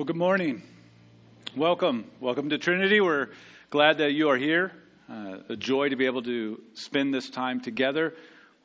[0.00, 0.62] Well, good morning.
[1.54, 2.10] Welcome.
[2.20, 3.02] Welcome to Trinity.
[3.02, 3.28] We're
[3.68, 4.72] glad that you are here.
[5.10, 8.14] Uh, a joy to be able to spend this time together,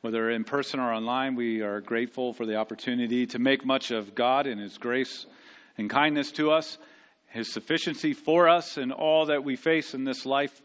[0.00, 1.34] whether in person or online.
[1.34, 5.26] We are grateful for the opportunity to make much of God and His grace
[5.76, 6.78] and kindness to us,
[7.26, 10.62] His sufficiency for us in all that we face in this life.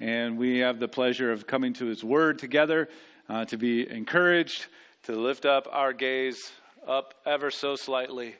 [0.00, 2.88] And we have the pleasure of coming to His Word together
[3.28, 4.66] uh, to be encouraged,
[5.04, 6.50] to lift up our gaze
[6.88, 8.34] up ever so slightly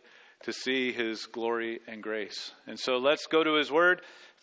[0.44, 2.52] to see his glory and grace.
[2.66, 4.02] And so let's go to his word.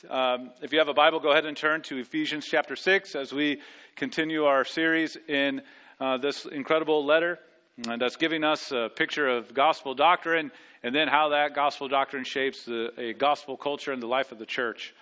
[0.10, 3.32] Um, if you have a Bible, go ahead and turn to Ephesians chapter 6 as
[3.32, 3.62] we
[3.96, 5.62] continue our series in
[6.00, 7.40] uh, this incredible letter.
[7.88, 10.52] And that's giving us a picture of gospel doctrine
[10.84, 14.38] and then how that gospel doctrine shapes the, a gospel culture and the life of
[14.38, 14.94] the church.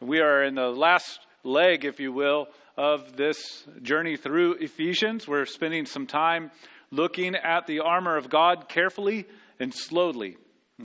[0.00, 5.26] We are in the last leg, if you will, of this journey through Ephesians.
[5.26, 6.50] We're spending some time
[6.90, 9.26] looking at the armor of God carefully
[9.58, 10.36] and slowly.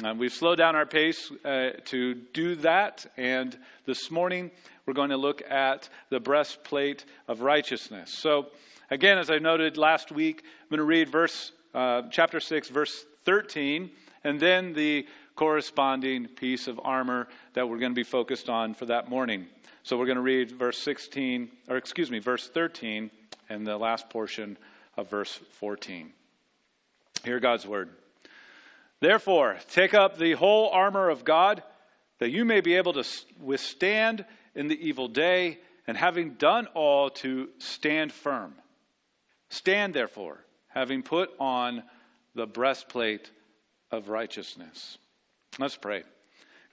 [0.03, 4.49] Uh, we've slowed down our pace uh, to do that, and this morning
[4.85, 8.13] we're going to look at the breastplate of righteousness.
[8.13, 8.47] So,
[8.89, 13.05] again, as I noted last week, I'm going to read verse uh, chapter six, verse
[13.25, 13.91] thirteen,
[14.23, 18.85] and then the corresponding piece of armor that we're going to be focused on for
[18.85, 19.47] that morning.
[19.83, 23.11] So, we're going to read verse sixteen, or excuse me, verse thirteen,
[23.49, 24.57] and the last portion
[24.95, 26.13] of verse fourteen.
[27.25, 27.89] Hear God's word.
[29.01, 31.63] Therefore, take up the whole armor of God,
[32.19, 33.03] that you may be able to
[33.39, 38.53] withstand in the evil day, and having done all, to stand firm.
[39.49, 41.83] Stand, therefore, having put on
[42.35, 43.31] the breastplate
[43.89, 44.99] of righteousness.
[45.57, 46.03] Let's pray.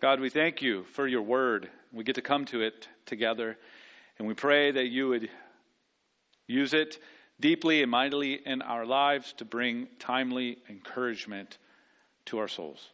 [0.01, 1.71] God, we thank you for your word.
[1.93, 3.57] We get to come to it together,
[4.19, 5.31] and we pray that you would
[6.47, 6.99] use it
[7.41, 11.57] deeply and mightily in our lives to bring timely encouragement
[12.29, 12.89] to our souls.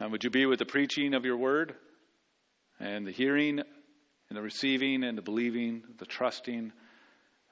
[0.00, 1.74] Now, would you be with the preaching of your word
[2.78, 6.72] and the hearing and the receiving and the believing, the trusting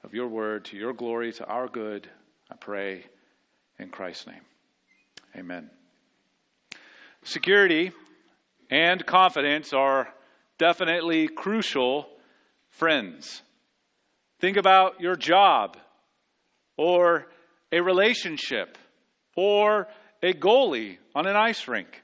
[0.03, 2.09] of your word to your glory, to our good,
[2.49, 3.05] I pray
[3.77, 4.41] in Christ's name.
[5.35, 5.69] Amen.
[7.23, 7.91] Security
[8.69, 10.07] and confidence are
[10.57, 12.07] definitely crucial
[12.69, 13.41] friends.
[14.39, 15.77] Think about your job
[16.77, 17.27] or
[17.71, 18.77] a relationship
[19.35, 19.87] or
[20.21, 22.03] a goalie on an ice rink.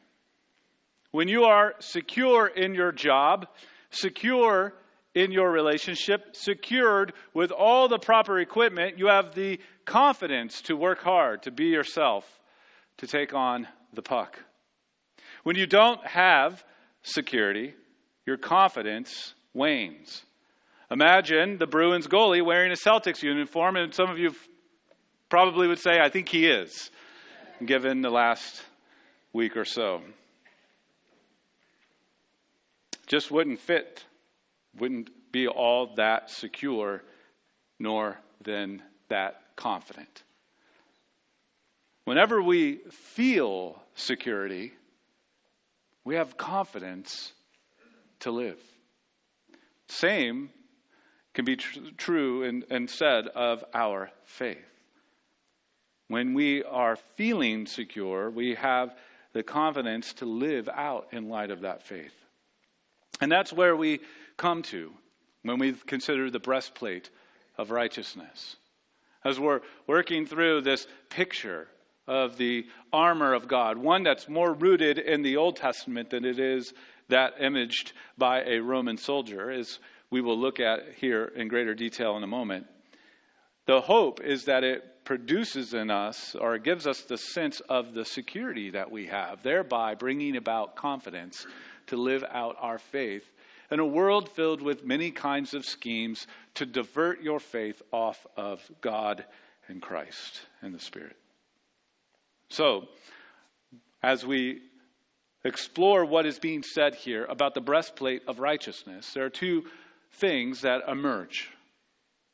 [1.12, 3.48] When you are secure in your job,
[3.92, 4.74] secure
[5.14, 11.04] in your relationship, secured with all the proper equipment, you have the confidence to work
[11.04, 12.40] hard, to be yourself,
[12.98, 14.40] to take on the puck.
[15.44, 16.64] When you don't have
[17.04, 17.76] security,
[18.26, 20.24] your confidence wanes.
[20.90, 24.34] Imagine the Bruins goalie wearing a Celtics uniform, and some of you
[25.30, 26.90] probably would say, I think he is
[27.66, 28.62] given the last
[29.32, 30.02] week or so.
[33.08, 34.06] Just wouldn't fit,
[34.78, 37.04] wouldn't be all that secure,
[37.80, 40.24] nor then that confident.
[42.06, 44.74] Whenever we feel security,
[46.04, 47.34] we have confidence
[48.20, 48.60] to live.
[49.88, 50.50] Same
[51.34, 54.73] can be tr- true and, and said of our faith.
[56.14, 58.96] When we are feeling secure, we have
[59.32, 62.14] the confidence to live out in light of that faith.
[63.20, 64.00] And that's where we
[64.38, 64.94] come to
[65.42, 67.10] when we consider the breastplate
[67.58, 68.58] of righteousness.
[69.26, 71.68] As we're working through this picture
[72.06, 76.38] of the armor of God, one that's more rooted in the Old Testament than it
[76.38, 76.76] is
[77.10, 79.80] that imaged by a Roman soldier, as
[80.12, 82.68] we will look at here in greater detail in a moment.
[83.66, 88.06] The hope is that it produces in us or gives us the sense of the
[88.06, 91.46] security that we have, thereby bringing about confidence
[91.88, 93.30] to live out our faith
[93.72, 98.62] in a world filled with many kinds of schemes to divert your faith off of
[98.82, 99.26] God
[99.68, 101.16] and Christ and the Spirit.
[102.50, 102.88] So,
[104.04, 104.62] as we
[105.44, 109.66] explore what is being said here about the breastplate of righteousness, there are two
[110.12, 111.50] things that emerge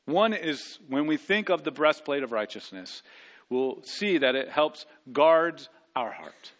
[0.09, 3.01] one is when we think of the breastplate of righteousness,
[3.49, 6.51] we'll see that it helps guard our heart.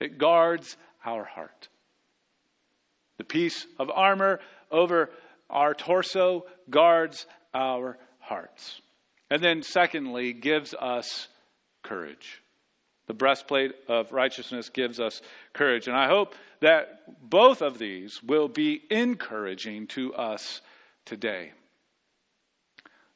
[0.00, 1.68] It guards our heart.
[3.18, 4.40] The piece of armor
[4.70, 5.10] over
[5.48, 8.80] our torso guards our hearts.
[9.30, 11.28] And then, secondly, gives us
[11.82, 12.42] courage.
[13.06, 15.22] The breastplate of righteousness gives us
[15.52, 15.88] courage.
[15.88, 20.60] And I hope that both of these will be encouraging to us
[21.04, 21.52] today.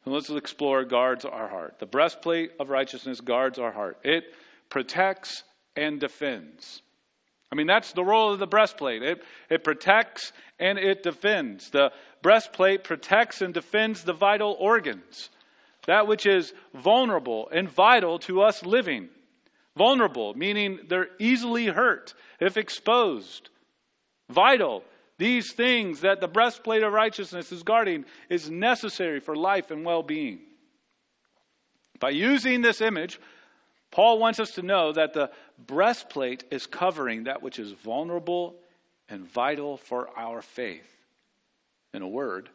[0.06, 1.80] And let's explore guards our heart.
[1.80, 3.98] The breastplate of righteousness guards our heart.
[4.04, 4.24] It
[4.70, 5.42] protects
[5.76, 6.80] and defends.
[7.50, 9.02] I mean, that's the role of the breastplate.
[9.02, 11.70] It, it protects and it defends.
[11.70, 11.92] The
[12.22, 15.28] breastplate protects and defends the vital organs,
[15.86, 19.08] that which is vulnerable and vital to us living.
[19.76, 23.50] Vulnerable, meaning they're easily hurt if exposed.
[24.30, 24.84] Vital,
[25.18, 30.02] these things that the breastplate of righteousness is guarding is necessary for life and well
[30.02, 30.40] being.
[31.98, 33.18] By using this image,
[33.90, 38.56] Paul wants us to know that the breastplate is covering that which is vulnerable
[39.08, 40.92] and vital for our faith.
[41.94, 42.50] In a word,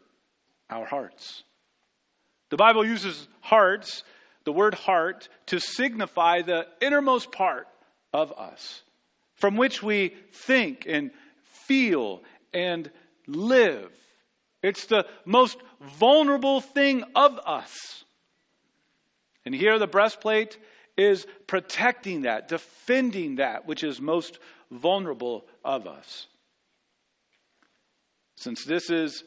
[0.70, 1.44] our hearts.
[2.50, 4.04] The Bible uses hearts,
[4.44, 7.68] the word heart, to signify the innermost part
[8.14, 8.84] of us,
[9.34, 11.12] from which we think and
[11.44, 12.22] feel
[12.54, 12.90] and
[13.28, 13.92] live.
[14.62, 18.04] It's the most vulnerable thing of us.
[19.46, 20.58] And here the breastplate
[20.98, 24.38] is protecting that, defending that which is most
[24.70, 26.28] vulnerable of us.
[28.36, 29.24] Since this is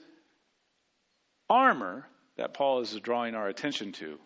[1.49, 2.07] armor
[2.37, 4.19] that Paul is drawing our attention to,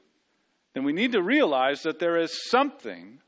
[0.74, 3.18] then we need to realize that there is something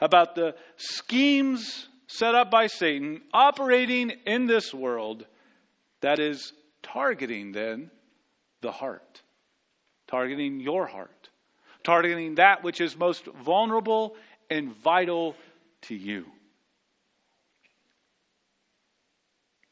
[0.00, 5.26] about the schemes set up by Satan operating in this world
[6.00, 7.90] that is targeting then
[8.60, 9.22] the heart,
[10.06, 11.10] targeting your heart
[11.86, 14.16] targeting that which is most vulnerable
[14.50, 15.36] and vital
[15.82, 16.26] to you.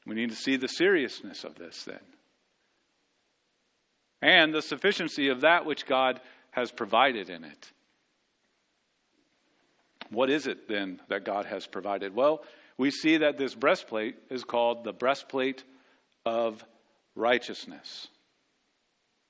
[0.06, 1.98] We need to see the seriousness of this then.
[4.22, 6.20] And the sufficiency of that which God
[6.52, 7.72] has provided in it.
[10.14, 12.14] What is it then that God has provided?
[12.14, 12.42] Well,
[12.76, 15.64] we see that this breastplate is called the breastplate
[16.24, 16.64] of
[17.14, 18.08] righteousness.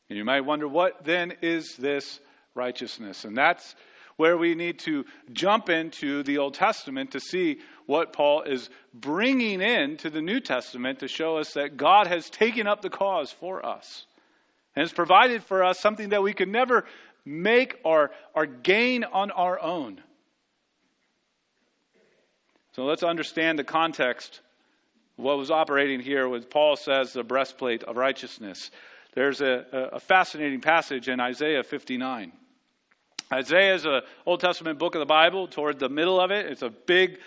[0.09, 2.21] And you might wonder, what then is this
[2.55, 3.25] righteousness.
[3.25, 3.75] And that's
[4.17, 9.61] where we need to jump into the Old Testament to see what Paul is bringing
[9.61, 13.33] in to the New Testament to show us that God has taken up the cause
[13.33, 14.07] for us
[14.77, 16.85] and has provided for us something that we could never
[17.25, 20.01] make or, or gain on our own.
[22.75, 24.41] So let's understand the context
[25.15, 28.73] what was operating here when Paul says the breastplate of righteousness.
[29.15, 32.33] There's a, a fascinating passage in Isaiah 59.
[33.33, 35.47] Isaiah is an Old Testament book of the Bible.
[35.47, 37.21] Toward the middle of it, it's a big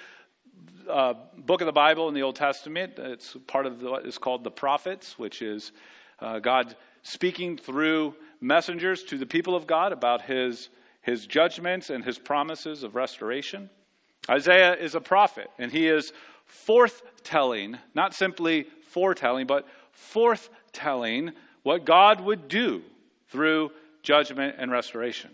[0.90, 2.96] uh, book of the Bible in the Old Testament.
[2.98, 5.72] It's part of what is called the prophets, which is
[6.20, 10.68] uh, God speaking through messengers to the people of God about his,
[11.02, 13.70] his judgments and his promises of restoration.
[14.30, 16.12] Isaiah is a prophet, and he is
[16.68, 19.66] forthtelling, not simply foretelling, but
[20.14, 21.34] forthtelling
[21.64, 22.82] what God would do
[23.30, 23.72] through
[24.04, 25.32] judgment and restoration.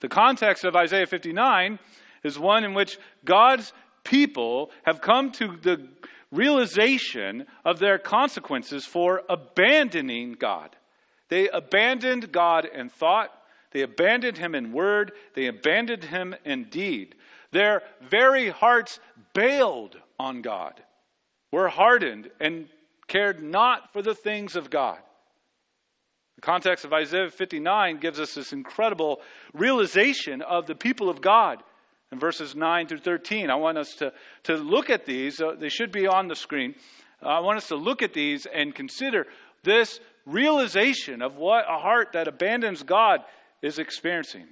[0.00, 1.78] The context of Isaiah 59
[2.22, 3.72] is one in which God's
[4.04, 5.86] people have come to the
[6.30, 10.76] realization of their consequences for abandoning God.
[11.28, 13.30] They abandoned God in thought,
[13.70, 17.14] they abandoned Him in word, they abandoned Him in deed.
[17.54, 18.98] Their very hearts
[19.32, 20.82] bailed on God,
[21.52, 22.66] were hardened, and
[23.06, 24.98] cared not for the things of God.
[26.34, 29.20] The context of Isaiah 59 gives us this incredible
[29.52, 31.62] realization of the people of God
[32.10, 33.50] in verses 9 through 13.
[33.50, 34.12] I want us to,
[34.44, 35.40] to look at these.
[35.40, 36.74] Uh, they should be on the screen.
[37.22, 39.28] Uh, I want us to look at these and consider
[39.62, 43.20] this realization of what a heart that abandons God
[43.62, 44.48] is experiencing.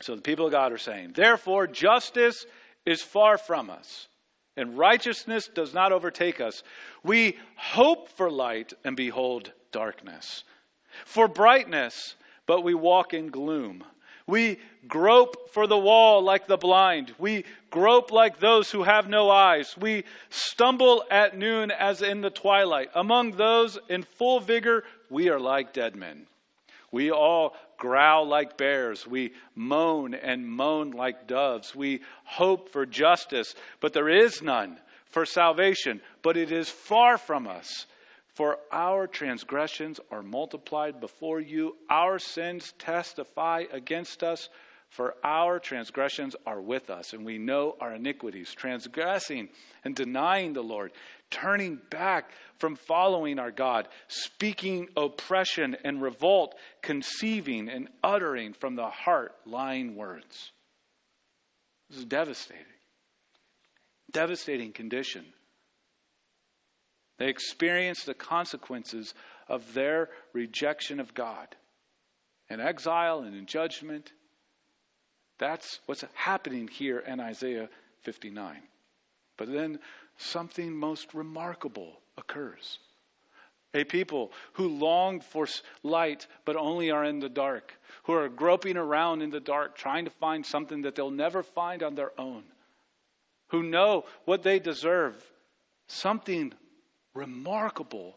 [0.00, 2.46] So the people of God are saying, Therefore, justice
[2.84, 4.08] is far from us,
[4.56, 6.62] and righteousness does not overtake us.
[7.02, 10.44] We hope for light and behold darkness
[11.04, 13.84] for brightness, but we walk in gloom.
[14.26, 17.14] We grope for the wall like the blind.
[17.18, 19.76] We grope like those who have no eyes.
[19.78, 22.90] We stumble at noon as in the twilight.
[22.94, 26.26] Among those in full vigor, we are like dead men.
[26.90, 29.06] We all growl like bears.
[29.06, 31.74] We moan and moan like doves.
[31.74, 34.78] We hope for justice, but there is none.
[35.06, 37.86] For salvation, but it is far from us.
[38.34, 44.50] For our transgressions are multiplied before you, our sins testify against us,
[44.90, 49.48] for our transgressions are with us, and we know our iniquities, transgressing
[49.84, 50.92] and denying the Lord,
[51.30, 58.88] turning back from following our God, speaking oppression and revolt, conceiving and uttering from the
[58.88, 60.52] heart lying words.
[61.90, 62.64] This is devastating.
[64.10, 65.24] Devastating condition.
[67.18, 69.14] They experience the consequences
[69.48, 71.56] of their rejection of God.
[72.48, 74.12] In exile and in judgment.
[75.38, 77.68] That's what's happening here in Isaiah
[78.02, 78.62] 59.
[79.36, 79.78] But then
[80.16, 82.78] something most remarkable occurs.
[83.74, 85.46] A people who long for
[85.82, 90.04] light but only are in the dark, who are groping around in the dark trying
[90.04, 92.44] to find something that they'll never find on their own,
[93.48, 95.22] who know what they deserve.
[95.88, 96.54] Something
[97.14, 98.16] remarkable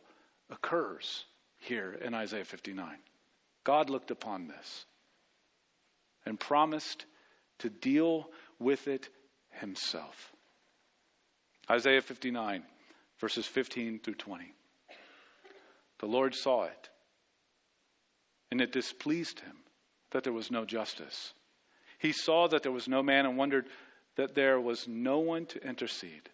[0.50, 1.26] occurs
[1.58, 2.98] here in Isaiah 59.
[3.64, 4.86] God looked upon this
[6.26, 7.06] and promised
[7.60, 8.30] to deal
[8.60, 9.10] with it
[9.52, 10.34] himself.
[11.70, 12.64] Isaiah 59,
[13.20, 14.54] verses 15 through 20.
[16.00, 16.90] The Lord saw it,
[18.52, 19.58] and it displeased him
[20.12, 21.34] that there was no justice.
[22.00, 23.68] He saw that there was no man and wondered
[24.16, 26.30] that there was no one to intercede.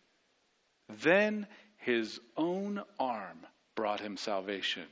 [0.88, 4.86] Then his own arm brought him salvation,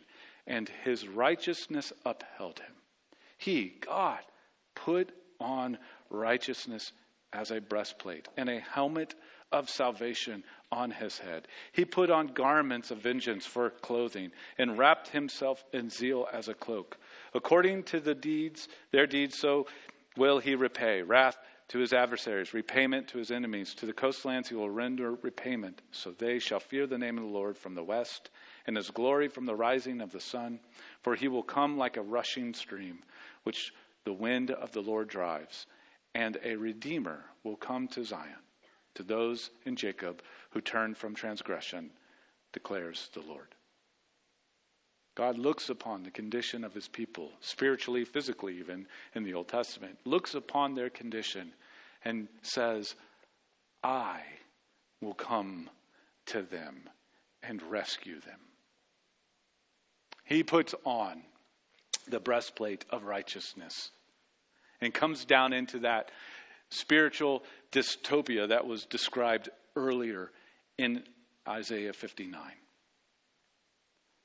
[0.46, 2.74] and his righteousness upheld him.
[3.38, 4.20] He, God,
[4.76, 5.78] put on
[6.10, 6.92] righteousness
[7.32, 9.16] as a breastplate and a helmet
[9.54, 11.48] of salvation on his head.
[11.72, 16.56] He put on garments of vengeance for clothing and wrapped himself in zeal as a
[16.56, 16.98] cloak.
[17.34, 19.68] According to the deeds, their deeds, so
[20.18, 21.38] will he repay wrath
[21.70, 23.74] to his adversaries, repayment to his enemies.
[23.76, 25.82] To the coastlands he will render repayment.
[25.92, 28.32] So they shall fear the name of the Lord from the west,
[28.68, 30.60] and his glory from the rising of the sun.
[31.02, 33.00] For he will come like a rushing stream,
[33.44, 35.68] which the wind of the Lord drives,
[36.14, 38.44] and a redeemer will come to Zion
[38.96, 40.22] to those in Jacob
[40.52, 41.92] who turn from transgression,
[42.52, 43.56] declares the Lord.
[45.16, 50.00] God looks upon the condition of his people, spiritually, physically, even in the Old Testament,
[50.06, 51.54] looks upon their condition
[52.04, 52.96] and says,
[53.84, 54.22] I
[55.02, 55.70] will come
[56.28, 56.90] to them
[57.44, 58.40] and rescue them.
[60.24, 61.22] He puts on
[62.08, 63.92] the breastplate of righteousness
[64.82, 66.10] and comes down into that
[66.70, 67.44] spiritual
[67.74, 70.32] dystopia that was described earlier
[70.78, 71.04] in
[71.48, 72.40] Isaiah 59.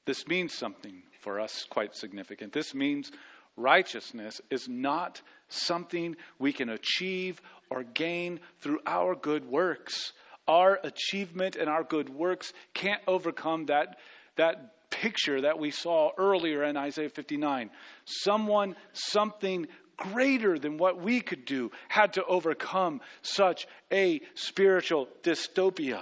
[0.07, 2.53] This means something for us quite significant.
[2.53, 3.11] This means
[3.57, 7.41] righteousness is not something we can achieve
[7.71, 10.13] or gain through our good works.
[10.47, 13.99] Our achievement and our good works can't overcome that,
[14.37, 17.71] that picture that we saw earlier in Isaiah 59.
[18.05, 19.67] Someone, something
[19.99, 26.01] greater than what we could do had to overcome such a spiritual dystopia.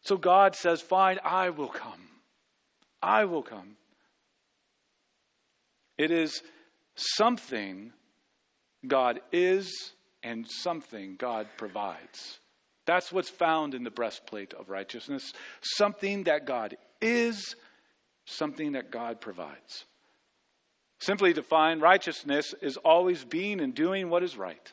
[0.00, 2.08] So God says, Fine, I will come.
[3.02, 3.76] I will come.
[5.98, 6.42] It is
[6.94, 7.92] something
[8.86, 9.92] God is
[10.22, 12.38] and something God provides.
[12.86, 15.32] That's what's found in the breastplate of righteousness.
[15.60, 17.54] Something that God is,
[18.24, 19.84] something that God provides.
[21.02, 24.72] Simply defined, righteousness is always being and doing what is right.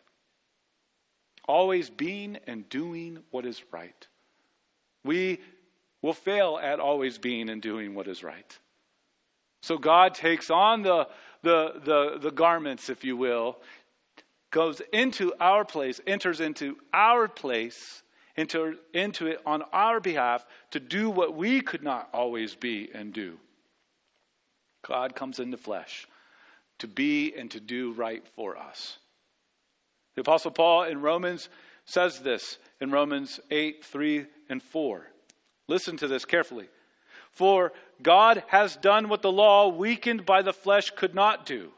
[1.48, 4.08] Always being and doing what is right.
[5.04, 5.40] We
[6.04, 8.60] will fail at always being and doing what is right.
[9.64, 11.08] So God takes on the,
[11.42, 13.58] the, the, the garments, if you will,
[14.52, 18.04] goes into our place, enters into our place,
[18.36, 23.14] into, into it on our behalf to do what we could not always be and
[23.14, 23.40] do.
[24.84, 26.06] God comes into flesh
[26.80, 28.98] to be and to do right for us.
[30.16, 31.50] The Apostle Paul in Romans
[31.86, 35.08] says this in Romans 8 3 and 4.
[35.68, 36.68] Listen to this carefully.
[37.32, 37.72] For
[38.02, 41.72] God has done what the law, weakened by the flesh, could not do.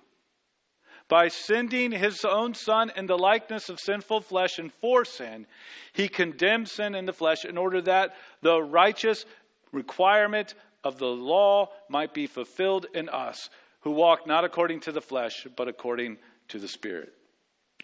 [1.08, 5.46] By sending his own Son in the likeness of sinful flesh and for sin,
[5.92, 9.26] he condemned sin in the flesh in order that the righteous
[9.74, 10.54] requirement
[10.84, 13.50] of the law might be fulfilled in us
[13.82, 16.18] who walk not according to the flesh, but according
[16.50, 17.14] to the Spirit.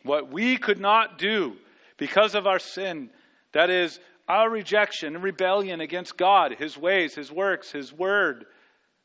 [0.03, 1.57] What we could not do
[1.97, 3.09] because of our sin,
[3.53, 8.45] that is, our rejection and rebellion against God, His ways, His works, His word,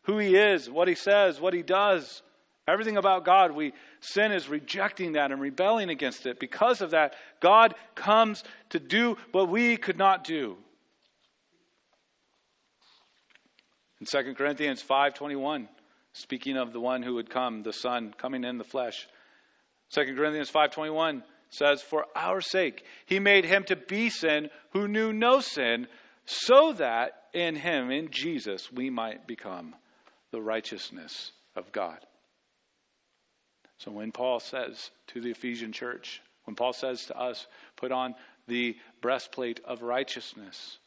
[0.02, 2.22] who He is, what He says, what He does,
[2.66, 6.40] everything about God, we sin is rejecting that and rebelling against it.
[6.40, 10.56] Because of that, God comes to do what we could not do.
[14.00, 15.68] In 2 Corinthians 5:21,
[16.12, 19.08] speaking of the one who would come, the Son coming in the flesh.
[19.90, 25.12] 2 Corinthians 5:21 says, "For our sake he made him to be sin who knew
[25.12, 25.88] no sin,
[26.24, 29.76] so that in him, in Jesus, we might become
[30.30, 32.06] the righteousness of God."
[33.78, 38.14] So when Paul says to the Ephesian church, when Paul says to us, put on
[38.46, 40.78] the breastplate of righteousness,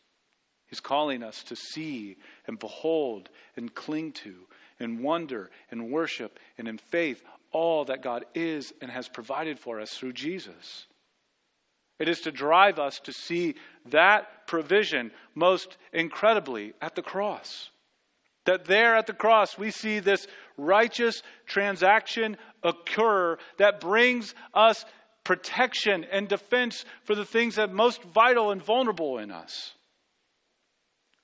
[0.67, 2.17] he's calling us to see
[2.47, 4.47] and behold and cling to
[4.79, 9.79] in wonder and worship and in faith all that God is and has provided for
[9.79, 10.87] us through Jesus.
[11.99, 13.55] It is to drive us to see
[13.85, 17.69] that provision most incredibly at the cross.
[18.45, 20.27] That there at the cross, we see this
[20.57, 24.85] righteous transaction occur that brings us
[25.23, 29.73] protection and defense for the things that are most vital and vulnerable in us.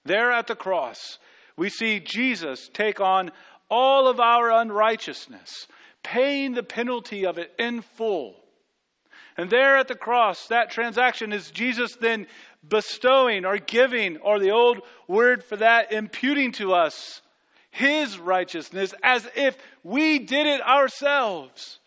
[0.04, 1.20] There at the cross,
[1.62, 3.30] we see Jesus take on
[3.70, 5.68] all of our unrighteousness,
[6.02, 8.34] paying the penalty of it in full.
[9.38, 12.26] And there at the cross, that transaction is Jesus then
[12.68, 17.22] bestowing or giving, or the old word for that, imputing to us
[17.70, 21.78] his righteousness as if we did it ourselves.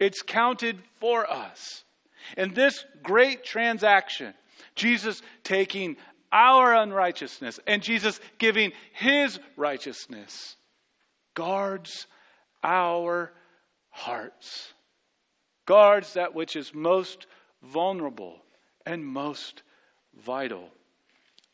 [0.00, 1.84] It's counted for us.
[2.36, 4.34] In this great transaction,
[4.74, 5.98] Jesus taking
[6.34, 10.56] our unrighteousness and Jesus giving his righteousness
[11.34, 12.06] guards
[12.62, 13.32] our
[13.90, 14.74] hearts,
[15.64, 17.26] guards that which is most
[17.62, 18.42] vulnerable
[18.84, 19.62] and most
[20.24, 20.68] vital.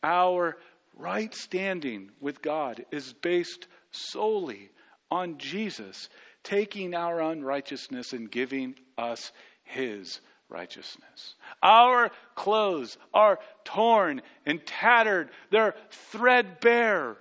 [0.03, 0.57] Our
[0.97, 4.71] right standing with God is based solely
[5.11, 6.09] on Jesus
[6.43, 9.31] taking our unrighteousness and giving us
[9.63, 10.21] his
[10.51, 11.35] righteousness.
[11.63, 17.17] Our clothes are torn and tattered, they're threadbare,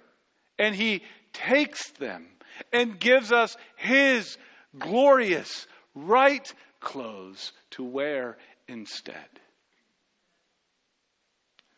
[0.58, 2.26] and he takes them
[2.72, 4.36] and gives us his
[4.78, 8.36] glorious right clothes to wear
[8.68, 9.14] instead.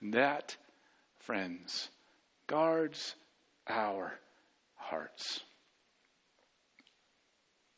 [0.01, 0.57] And that,
[1.19, 1.91] friends,
[2.47, 3.15] guards
[3.69, 4.19] our
[4.75, 5.41] hearts.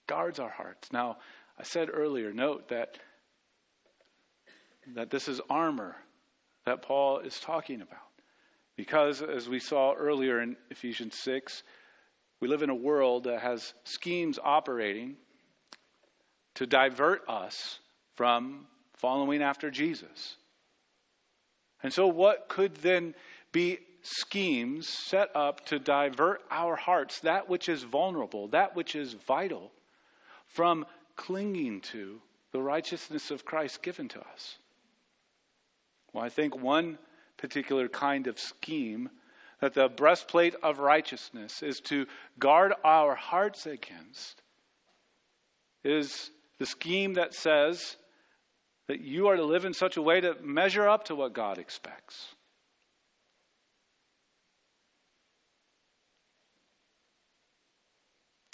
[0.06, 0.90] Guards our hearts.
[0.92, 1.18] Now,
[1.58, 2.98] I said earlier, note that,
[4.94, 5.96] that this is armor
[6.64, 7.98] that Paul is talking about.
[8.76, 11.62] Because, as we saw earlier in Ephesians 6,
[12.40, 15.16] we live in a world that has schemes operating
[16.54, 17.78] to divert us
[18.14, 20.36] from following after Jesus.
[21.82, 23.14] And so, what could then
[23.52, 29.14] be schemes set up to divert our hearts, that which is vulnerable, that which is
[29.14, 29.70] vital,
[30.46, 30.84] from
[31.16, 32.20] clinging to
[32.52, 34.58] the righteousness of Christ given to us?
[36.14, 36.98] Well, I think one
[37.36, 39.10] particular kind of scheme
[39.60, 42.06] that the breastplate of righteousness is to
[42.38, 44.40] guard our hearts against
[45.82, 47.96] is the scheme that says
[48.86, 51.58] that you are to live in such a way to measure up to what God
[51.58, 52.28] expects.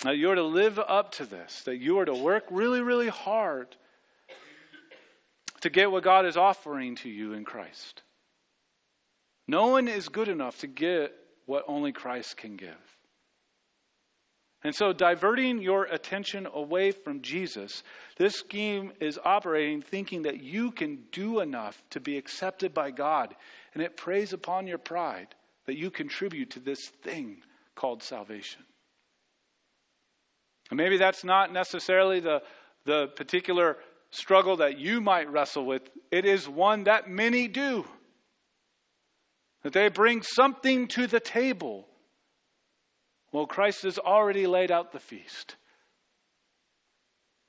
[0.02, 3.08] That you are to live up to this, that you are to work really, really
[3.08, 3.76] hard
[5.60, 8.02] to get what God is offering to you in Christ.
[9.46, 11.14] No one is good enough to get
[11.46, 12.76] what only Christ can give.
[14.62, 17.82] And so, diverting your attention away from Jesus,
[18.16, 23.34] this scheme is operating thinking that you can do enough to be accepted by God.
[23.72, 27.38] And it preys upon your pride that you contribute to this thing
[27.74, 28.62] called salvation.
[30.70, 32.42] And maybe that's not necessarily the,
[32.84, 33.78] the particular
[34.10, 37.86] struggle that you might wrestle with, it is one that many do.
[39.62, 41.86] That they bring something to the table
[43.32, 45.56] well, Christ has already laid out the feast.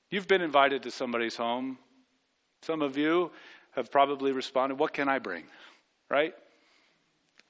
[0.09, 1.79] You've been invited to somebody's home.
[2.61, 3.31] Some of you
[3.71, 5.45] have probably responded, What can I bring?
[6.09, 6.33] Right?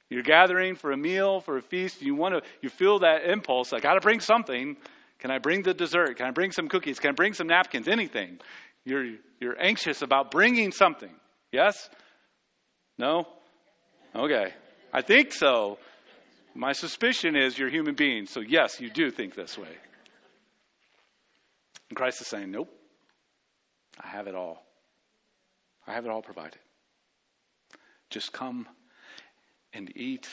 [0.10, 2.02] You're gathering for a meal, for a feast.
[2.02, 3.74] You want to, you feel that impulse.
[3.74, 4.76] I got to bring something.
[5.20, 6.18] Can I bring the dessert?
[6.18, 7.00] Can I bring some cookies?
[7.00, 7.88] Can I bring some napkins?
[7.88, 8.40] Anything.
[8.86, 11.14] You're, you're anxious about bringing something.
[11.52, 11.90] Yes?
[12.98, 13.28] No?
[14.16, 14.54] Okay.
[14.94, 15.78] I think so.
[16.54, 19.70] My suspicion is you're human beings, so yes, you do think this way.
[21.90, 22.70] And Christ is saying, Nope,
[24.02, 24.64] I have it all.
[25.88, 26.60] I have it all provided.
[28.10, 28.68] Just come
[29.74, 30.28] and eat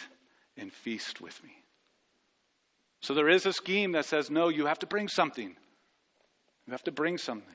[0.56, 1.50] and feast with me.
[3.00, 5.54] So there is a scheme that says, No, you have to bring something.
[6.66, 7.54] You have to bring something.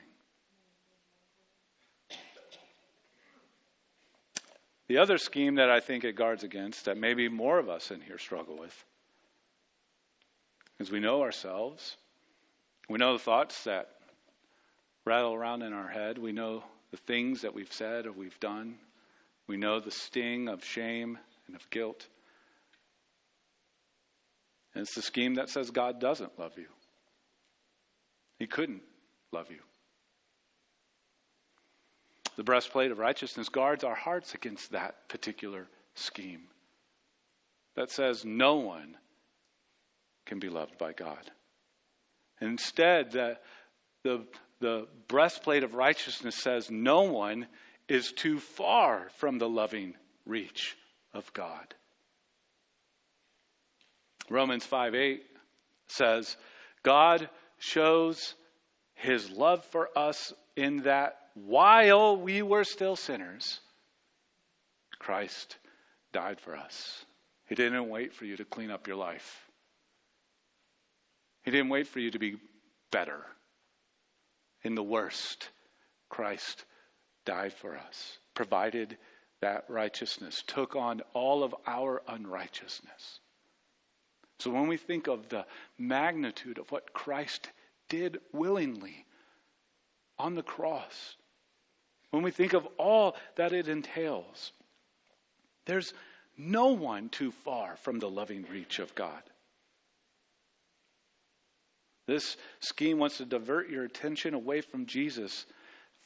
[4.88, 8.00] The other scheme that I think it guards against, that maybe more of us in
[8.00, 8.84] here struggle with,
[10.78, 11.96] is we know ourselves.
[12.88, 13.88] We know the thoughts that
[15.06, 16.18] rattle around in our head.
[16.18, 18.76] We know the things that we've said or we've done.
[19.46, 22.08] We know the sting of shame and of guilt.
[24.74, 26.66] And it's the scheme that says God doesn't love you.
[28.38, 28.82] He couldn't
[29.32, 29.60] love you.
[32.36, 36.42] The breastplate of righteousness guards our hearts against that particular scheme
[37.76, 38.96] that says no one
[40.26, 41.30] can be loved by God.
[42.40, 43.38] instead, the,
[44.02, 44.24] the,
[44.60, 47.46] the breastplate of righteousness says no one
[47.88, 49.94] is too far from the loving
[50.24, 50.76] reach
[51.12, 51.74] of God.
[54.30, 55.22] Romans 5 8
[55.86, 56.36] says,
[56.82, 58.34] God shows
[58.94, 63.60] his love for us in that while we were still sinners,
[64.98, 65.58] Christ
[66.12, 67.04] died for us.
[67.46, 69.50] He didn't wait for you to clean up your life.
[71.42, 72.36] He didn't wait for you to be
[72.90, 73.20] better.
[74.62, 75.50] In the worst,
[76.08, 76.64] Christ
[77.26, 78.96] died for us, provided
[79.40, 83.20] that righteousness, took on all of our unrighteousness.
[84.38, 85.44] So when we think of the
[85.76, 87.50] magnitude of what Christ
[87.88, 89.04] did willingly
[90.18, 91.16] on the cross,
[92.14, 94.52] when we think of all that it entails,
[95.66, 95.92] there's
[96.38, 99.20] no one too far from the loving reach of God.
[102.06, 105.44] This scheme wants to divert your attention away from Jesus,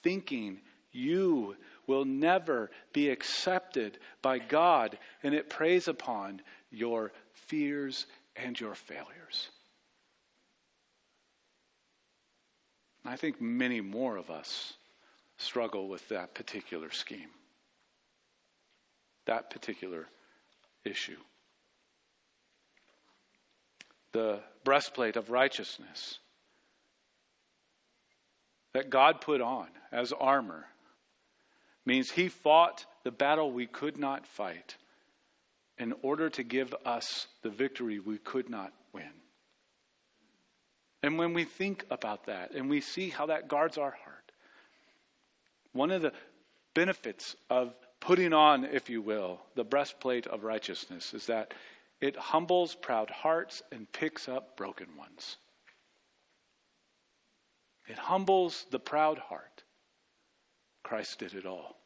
[0.03, 0.61] thinking
[0.93, 6.41] you will never be accepted by God, and it preys upon
[6.71, 9.51] your fears and your failures.
[13.05, 14.78] I think many more of us
[15.39, 17.31] struggle with that particular scheme,
[19.27, 20.07] that particular
[20.85, 21.17] issue.
[24.13, 26.19] The breastplate of righteousness
[28.75, 30.67] that God put on as armor
[31.87, 34.77] means he fought the battle we could not fight
[35.79, 39.11] in order to give us the victory we could not win.
[41.03, 44.18] And when we think about that and we see how that guards our heart,
[45.79, 46.13] one of the
[46.75, 51.55] benefits of putting on, if you will, the breastplate of righteousness is that
[52.01, 55.37] it humbles proud hearts and picks up broken ones.
[57.87, 59.63] It humbles the proud heart.
[60.83, 61.77] Christ did it all.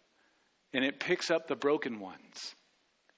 [0.72, 2.54] And it picks up the broken ones.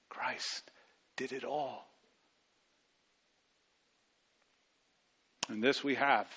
[0.09, 0.71] Christ
[1.15, 1.87] did it all.
[5.47, 6.27] And this we have.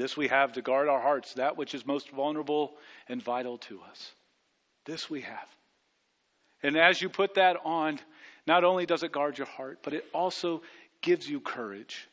[0.00, 2.72] This we have to guard our hearts, that which is most vulnerable
[3.06, 4.12] and vital to us.
[4.86, 5.46] This we have.
[6.62, 8.00] And as you put that on,
[8.46, 10.62] not only does it guard your heart, but it also
[11.02, 12.08] gives you courage.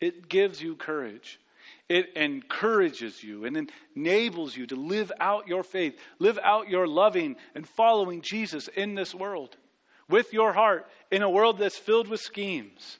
[0.00, 1.38] It gives you courage.
[1.88, 7.36] It encourages you and enables you to live out your faith, live out your loving
[7.54, 9.56] and following Jesus in this world
[10.08, 12.98] with your heart in a world that's filled with schemes.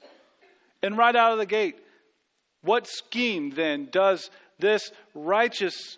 [0.81, 1.75] And right out of the gate,
[2.61, 5.97] what scheme then does this righteous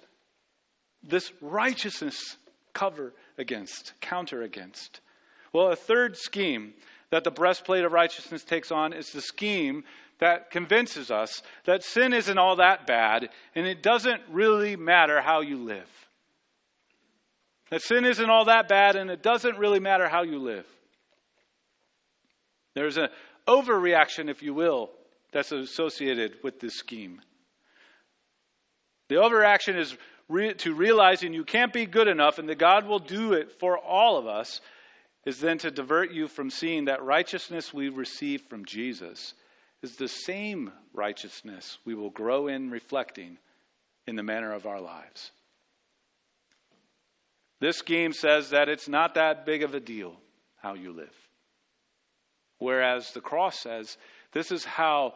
[1.03, 2.37] this righteousness
[2.73, 4.99] cover against, counter against?
[5.51, 6.73] Well, a third scheme
[7.09, 9.83] that the breastplate of righteousness takes on is the scheme
[10.19, 15.41] that convinces us that sin isn't all that bad and it doesn't really matter how
[15.41, 15.89] you live.
[17.71, 20.67] That sin isn't all that bad and it doesn't really matter how you live.
[22.75, 23.09] There's an
[23.47, 24.91] overreaction, if you will,
[25.31, 27.21] that's associated with this scheme.
[29.09, 29.95] The overreaction is
[30.29, 33.77] re- to realizing you can't be good enough and that God will do it for
[33.77, 34.61] all of us,
[35.25, 39.33] is then to divert you from seeing that righteousness we receive from Jesus
[39.81, 43.37] is the same righteousness we will grow in reflecting
[44.07, 45.31] in the manner of our lives.
[47.59, 50.15] This scheme says that it's not that big of a deal
[50.61, 51.13] how you live.
[52.57, 53.97] Whereas the cross says,
[54.33, 55.13] this is how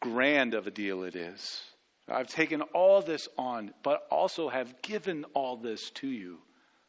[0.00, 1.62] grand of a deal it is.
[2.08, 6.38] I've taken all this on, but also have given all this to you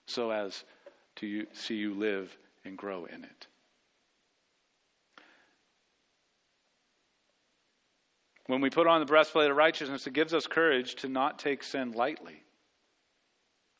[0.05, 0.63] so as
[1.17, 2.35] to see you live
[2.65, 3.47] and grow in it.
[8.47, 11.63] When we put on the breastplate of righteousness, it gives us courage to not take
[11.63, 12.43] sin lightly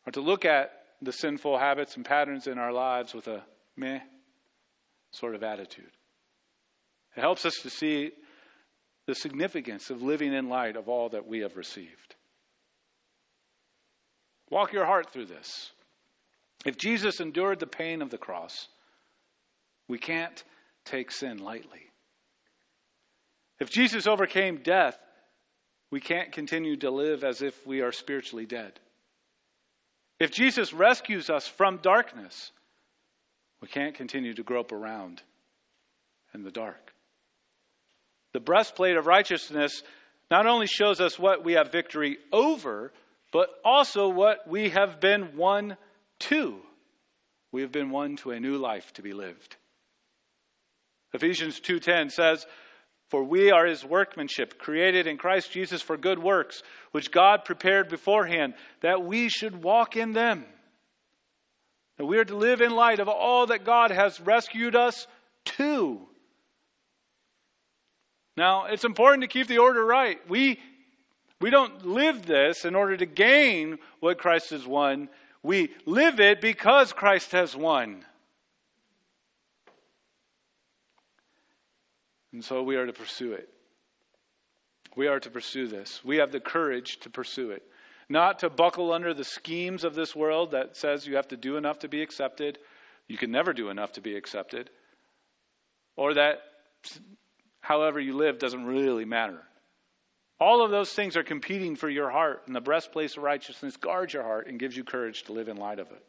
[0.06, 3.44] or to look at the sinful habits and patterns in our lives with a
[3.76, 4.00] meh
[5.12, 5.92] sort of attitude.
[7.16, 8.12] It helps us to see
[9.06, 12.16] the significance of living in light of all that we have received.
[14.50, 15.72] Walk your heart through this.
[16.66, 18.68] If Jesus endured the pain of the cross,
[19.88, 20.44] we can't
[20.86, 21.82] take sin lightly.
[23.60, 24.98] If Jesus overcame death,
[25.92, 28.80] we can't continue to live as if we are spiritually dead.
[30.20, 32.52] If Jesus rescues us from darkness,
[33.62, 35.22] we can't continue to grope around
[36.34, 36.93] in the dark.
[38.34, 39.84] The breastplate of righteousness
[40.30, 42.92] not only shows us what we have victory over,
[43.32, 45.78] but also what we have been won
[46.20, 46.62] to.
[47.52, 49.56] We have been won to a new life to be lived.
[51.14, 52.48] Ephesians 2:10 says,
[53.10, 57.90] "For we are his workmanship, created in Christ Jesus for good works, which God prepared
[57.90, 60.48] beforehand that we should walk in them."
[61.98, 65.06] That we are to live in light of all that God has rescued us
[65.46, 66.10] to.
[68.36, 70.18] Now, it's important to keep the order right.
[70.28, 70.60] We,
[71.40, 75.10] we don't live this in order to gain what Christ has won.
[75.44, 78.06] We live it because Christ has won.
[82.32, 83.50] And so we are to pursue it.
[84.96, 86.02] We are to pursue this.
[86.04, 87.64] We have the courage to pursue it.
[88.10, 91.58] Not to buckle under the schemes of this world that says you have to do
[91.58, 92.60] enough to be accepted,
[93.08, 94.70] you can never do enough to be accepted,
[95.96, 96.42] or that
[97.64, 99.40] however you live doesn't really matter.
[100.38, 104.14] All of those things are competing for your heart, and the breastplate of righteousness guards
[104.14, 106.04] your heart and gives you courage to live in light of it.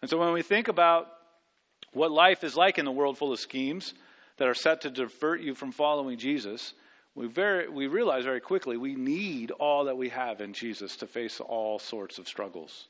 [0.00, 1.08] And so when we think about
[1.92, 3.92] what life is like in the world full of schemes
[4.38, 6.72] that are set to divert you from following Jesus,
[7.14, 11.06] we, very, we realize very quickly we need all that we have in Jesus to
[11.06, 12.88] face all sorts of struggles.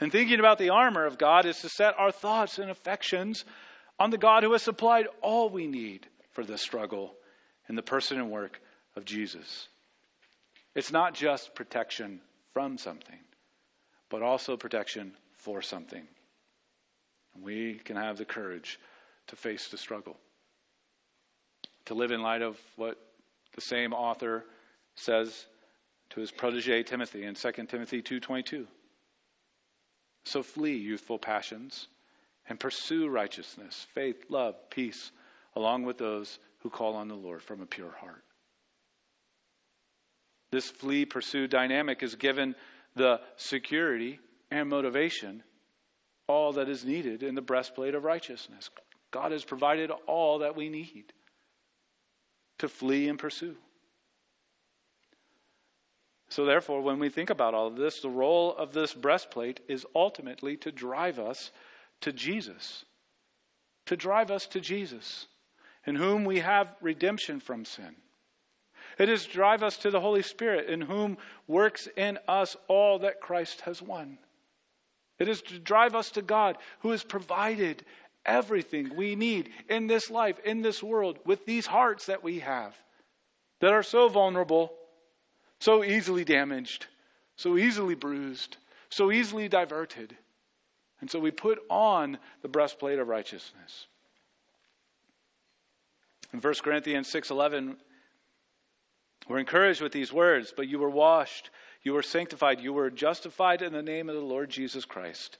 [0.00, 3.46] And thinking about the armor of God is to set our thoughts and affections
[3.98, 7.14] on the God who has supplied all we need for this struggle
[7.68, 8.60] in the person and work
[8.96, 9.68] of Jesus.
[10.74, 12.20] It's not just protection
[12.52, 13.20] from something,
[14.10, 16.06] but also protection for something.
[17.34, 18.78] And we can have the courage
[19.28, 20.16] to face the struggle,
[21.86, 22.98] to live in light of what
[23.54, 24.44] the same author
[24.96, 25.46] says
[26.10, 28.66] to his protege Timothy in 2 Timothy 2:22.
[30.24, 31.88] So flee youthful passions
[32.48, 35.10] and pursue righteousness, faith, love, peace,
[35.56, 38.24] along with those who call on the Lord from a pure heart.
[40.50, 42.54] This flee pursue dynamic is given
[42.94, 45.42] the security and motivation,
[46.28, 48.70] all that is needed in the breastplate of righteousness.
[49.10, 51.12] God has provided all that we need
[52.58, 53.56] to flee and pursue.
[56.28, 59.86] So, therefore, when we think about all of this, the role of this breastplate is
[59.94, 61.52] ultimately to drive us
[62.04, 62.84] to Jesus.
[63.86, 65.26] To drive us to Jesus,
[65.86, 67.96] in whom we have redemption from sin.
[68.98, 73.00] It is to drive us to the Holy Spirit, in whom works in us all
[73.00, 74.18] that Christ has won.
[75.18, 77.84] It is to drive us to God, who has provided
[78.24, 82.74] everything we need in this life, in this world, with these hearts that we have
[83.60, 84.72] that are so vulnerable,
[85.60, 86.86] so easily damaged,
[87.36, 88.56] so easily bruised,
[88.88, 90.16] so easily diverted.
[91.04, 93.88] And so we put on the breastplate of righteousness.
[96.32, 97.76] In 1 Corinthians 6:11
[99.28, 101.50] we're encouraged with these words, but you were washed,
[101.82, 105.36] you were sanctified, you were justified in the name of the Lord Jesus Christ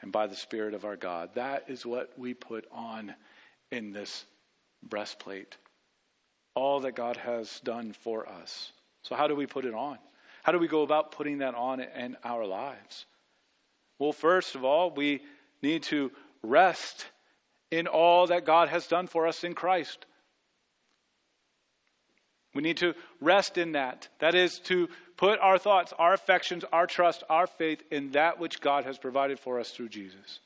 [0.00, 1.36] and by the Spirit of our God.
[1.36, 3.14] That is what we put on
[3.70, 4.24] in this
[4.82, 5.56] breastplate.
[6.56, 8.72] All that God has done for us.
[9.02, 10.00] So, how do we put it on?
[10.42, 13.06] How do we go about putting that on in our lives?
[14.00, 15.20] Well, first of all, we
[15.62, 16.10] need to
[16.42, 17.04] rest
[17.70, 20.06] in all that God has done for us in Christ.
[22.54, 24.08] We need to rest in that.
[24.18, 28.62] That is to put our thoughts, our affections, our trust, our faith in that which
[28.62, 30.40] God has provided for us through Jesus.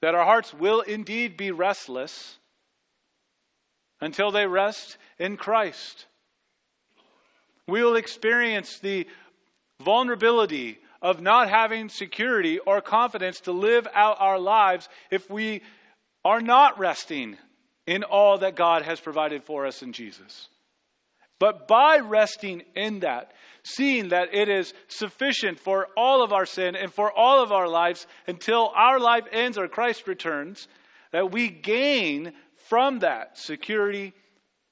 [0.00, 2.38] That our hearts will indeed be restless
[4.00, 6.06] until they rest in Christ.
[7.66, 9.08] We will experience the
[9.80, 15.60] vulnerability of not having security or confidence to live out our lives if we
[16.24, 17.36] are not resting
[17.86, 20.48] in all that God has provided for us in Jesus.
[21.38, 23.32] But by resting in that,
[23.64, 27.68] seeing that it is sufficient for all of our sin and for all of our
[27.68, 30.68] lives until our life ends or Christ returns,
[31.12, 32.32] that we gain
[32.68, 34.14] from that security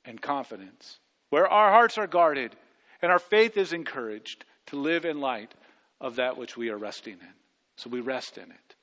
[0.06, 2.56] and confidence, where our hearts are guarded
[3.02, 5.52] and our faith is encouraged to live in light
[6.02, 7.34] of that which we are resting in.
[7.76, 8.74] So we rest in it.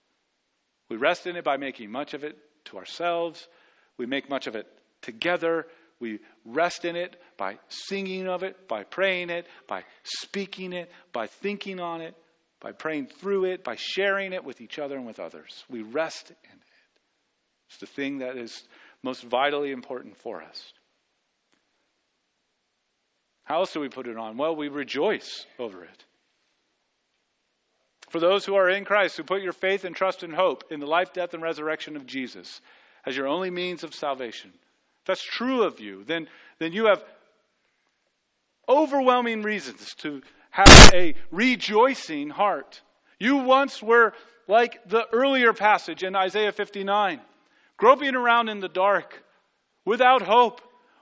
[0.90, 3.48] We rest in it by making much of it to ourselves.
[3.98, 4.66] We make much of it
[5.02, 5.68] together.
[6.00, 11.28] We rest in it by singing of it, by praying it, by speaking it, by
[11.28, 12.16] thinking on it,
[12.62, 15.66] by praying through it, by sharing it with each other and with others.
[15.70, 16.64] We rest in it.
[17.68, 18.64] It's the thing that is
[19.04, 20.74] most vitally important for us.
[23.44, 24.38] How else do we put it on?
[24.38, 26.06] Well, we rejoice over it.
[28.10, 30.80] For those who are in Christ, who put your faith and trust and hope in
[30.80, 32.60] the life, death, and resurrection of Jesus
[33.06, 37.04] as your only means of salvation, if that's true of you, then, then you have
[38.68, 42.82] overwhelming reasons to have a rejoicing heart.
[43.20, 44.14] You once were
[44.48, 47.22] like the earlier passage in Isaiah 59,
[47.78, 49.24] groping around in the dark,
[49.86, 50.62] without hope,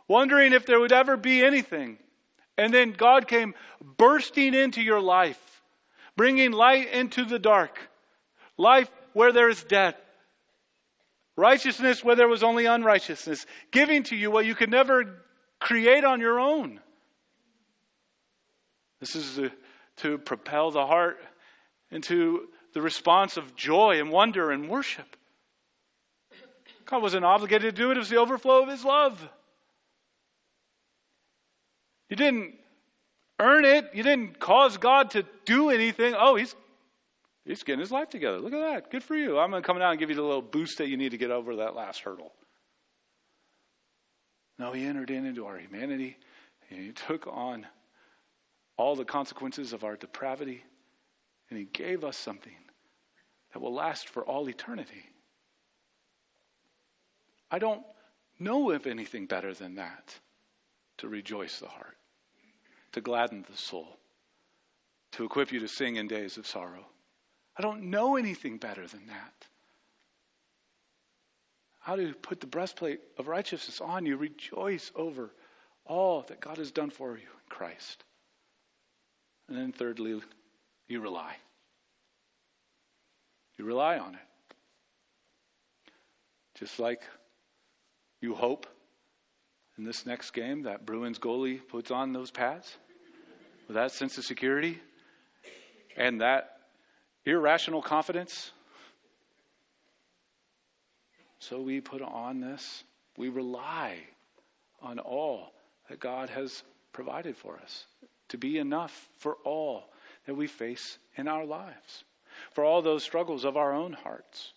[0.10, 1.98] wondering if there would ever be anything.
[2.58, 5.57] And then God came bursting into your life
[6.17, 7.80] bringing light into the dark,
[8.58, 9.95] life where there is death,
[11.38, 15.23] righteousness where there was only unrighteousness, giving to you what you could never
[15.60, 16.82] create on your own.
[18.99, 19.51] This is to,
[19.97, 21.19] to propel the heart
[21.91, 25.15] into the response of joy and wonder and worship.
[26.86, 29.30] God wasn't obligated to do it, it was the overflow of His love.
[32.10, 32.56] He didn't
[33.39, 36.15] earn it, you didn't cause God to do anything.
[36.17, 36.56] Oh, He's
[37.47, 38.39] He's getting his life together.
[38.39, 38.91] Look at that.
[38.91, 39.39] Good for you.
[39.39, 41.17] I'm going to come down and give you the little boost that you need to
[41.17, 42.34] get over that last hurdle.
[44.60, 46.17] No, he entered in into our humanity
[46.69, 47.65] and he took on
[48.76, 50.63] all the consequences of our depravity
[51.50, 52.52] and he gave us something
[53.54, 55.06] that will last for all eternity.
[57.50, 57.84] I don't
[58.39, 60.15] know of anything better than that
[60.97, 61.97] to rejoice the heart,
[62.91, 63.97] to gladden the soul,
[65.13, 66.86] to equip you to sing in days of sorrow.
[67.58, 69.47] I don't know anything better than that.
[71.80, 75.32] How to put the breastplate of righteousness on you, rejoice over
[75.86, 78.04] all that God has done for you in Christ.
[79.47, 80.21] And then, thirdly,
[80.88, 81.38] you rely.
[83.58, 84.56] You rely on it.
[86.56, 87.02] Just like
[88.21, 88.67] you hope
[89.78, 92.78] in this next game that Bruins goalie puts on those pads
[93.68, 94.80] with that sense of security
[95.96, 96.60] and that
[97.26, 98.52] irrational confidence.
[101.40, 102.84] So we put on this,
[103.18, 103.98] we rely
[104.82, 105.54] on all
[105.90, 107.86] that God has provided for us
[108.30, 109.86] to be enough for all
[110.26, 112.04] that we face in our lives,
[112.52, 114.54] for all those struggles of our own hearts,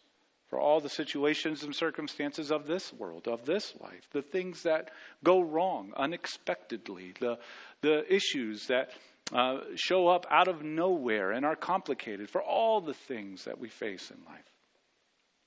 [0.50, 4.90] for all the situations and circumstances of this world, of this life, the things that
[5.22, 7.38] go wrong unexpectedly, the,
[7.82, 8.90] the issues that
[9.32, 13.68] uh, show up out of nowhere and are complicated for all the things that we
[13.68, 14.44] face in life.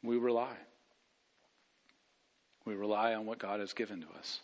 [0.01, 0.55] We rely.
[2.65, 4.39] We rely on what God has given to us.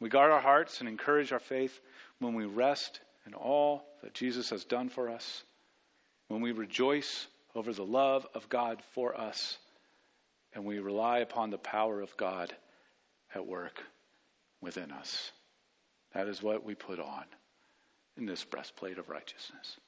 [0.00, 1.80] We guard our hearts and encourage our faith
[2.18, 5.44] when we rest in all that Jesus has done for us,
[6.28, 9.58] when we rejoice over the love of God for us,
[10.54, 12.54] and we rely upon the power of God
[13.34, 13.82] at work
[14.60, 15.32] within us.
[16.14, 17.24] That is what we put on
[18.16, 19.78] in this breastplate of righteousness.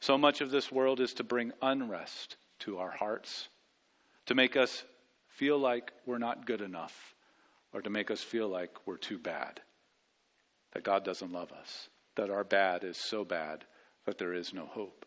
[0.00, 3.48] So much of this world is to bring unrest to our hearts,
[4.26, 4.84] to make us
[5.28, 7.14] feel like we're not good enough,
[7.72, 9.60] or to make us feel like we're too bad,
[10.72, 13.64] that God doesn't love us, that our bad is so bad
[14.04, 15.06] that there is no hope.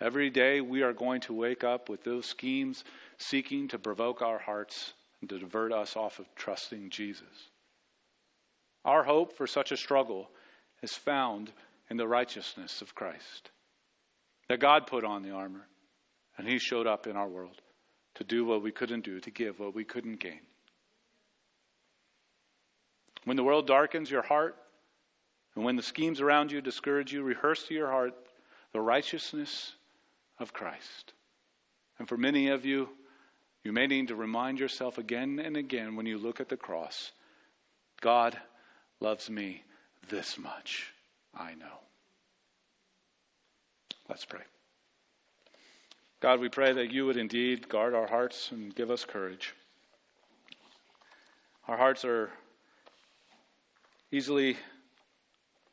[0.00, 2.84] Every day we are going to wake up with those schemes
[3.18, 7.50] seeking to provoke our hearts and to divert us off of trusting Jesus.
[8.84, 10.28] Our hope for such a struggle
[10.82, 11.52] is found
[11.88, 13.50] in the righteousness of Christ.
[14.48, 15.66] That God put on the armor,
[16.36, 17.62] and He showed up in our world
[18.16, 20.40] to do what we couldn't do, to give what we couldn't gain.
[23.24, 24.56] When the world darkens your heart,
[25.54, 28.14] and when the schemes around you discourage you, rehearse to your heart
[28.72, 29.75] the righteousness
[30.38, 31.12] of Christ.
[31.98, 32.88] And for many of you,
[33.64, 37.12] you may need to remind yourself again and again when you look at the cross
[38.00, 38.36] God
[39.00, 39.62] loves me
[40.08, 40.92] this much,
[41.34, 41.80] I know.
[44.08, 44.42] Let's pray.
[46.20, 49.54] God, we pray that you would indeed guard our hearts and give us courage.
[51.68, 52.30] Our hearts are
[54.12, 54.56] easily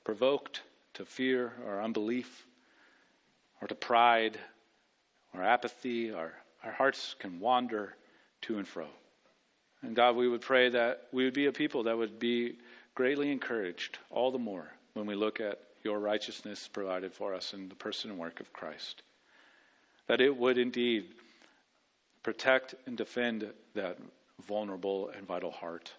[0.04, 0.62] provoked
[0.96, 2.48] to fear or unbelief
[3.62, 4.40] or to pride
[5.34, 6.12] or apathy.
[6.12, 7.96] Our, our hearts can wander
[8.44, 8.88] to and fro.
[9.82, 12.58] And God, we would pray that we would be a people that would be
[12.96, 17.68] greatly encouraged all the more when we look at your righteousness provided for us in
[17.68, 19.02] the person and work of Christ.
[20.08, 21.06] That it would indeed
[22.24, 23.98] protect and defend that
[24.48, 25.94] vulnerable and vital heart.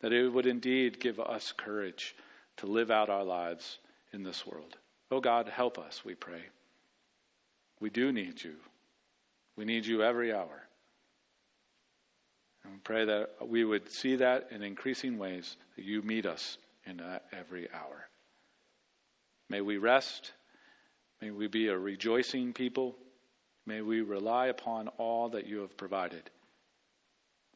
[0.00, 2.14] That it would indeed give us courage
[2.58, 3.78] to live out our lives
[4.12, 4.76] in this world.
[5.10, 6.42] Oh God, help us, we pray.
[7.82, 8.54] We do need you.
[9.56, 10.68] We need you every hour.
[12.62, 16.58] And we pray that we would see that in increasing ways, that you meet us
[16.86, 17.02] in
[17.36, 18.06] every hour.
[19.50, 20.30] May we rest.
[21.20, 22.94] May we be a rejoicing people.
[23.66, 26.30] May we rely upon all that you have provided.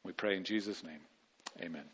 [0.02, 1.02] We pray in Jesus' name.
[1.62, 1.84] Amen.